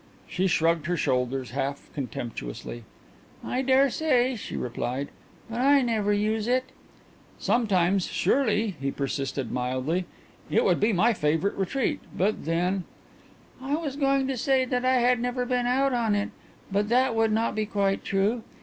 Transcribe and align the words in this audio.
She 0.27 0.47
shrugged 0.47 0.87
her 0.87 0.97
shoulders 0.97 1.51
half 1.51 1.87
contemptuously. 1.93 2.85
"I 3.45 3.61
dare 3.61 3.91
say," 3.91 4.35
she 4.35 4.57
replied, 4.57 5.09
"but 5.47 5.59
I 5.61 5.83
never 5.83 6.11
use 6.11 6.47
it." 6.47 6.63
"Sometimes, 7.37 8.07
surely," 8.07 8.75
he 8.81 8.89
persisted 8.89 9.51
mildly. 9.51 10.05
"It 10.49 10.65
would 10.65 10.79
be 10.79 10.91
my 10.91 11.13
favourite 11.13 11.55
retreat. 11.55 11.99
But 12.17 12.45
then" 12.45 12.85
"I 13.61 13.75
was 13.75 13.95
going 13.95 14.25
to 14.29 14.37
say 14.37 14.65
that 14.65 14.83
I 14.83 14.95
had 14.95 15.19
never 15.19 15.43
even 15.43 15.49
been 15.55 15.67
out 15.67 15.93
on 15.93 16.15
it, 16.15 16.29
but 16.71 16.89
that 16.89 17.13
would 17.13 17.31
not 17.31 17.53
be 17.53 17.67
quite 17.67 18.03
true. 18.03 18.41